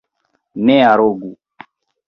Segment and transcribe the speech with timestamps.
[0.65, 1.29] Ne arogu!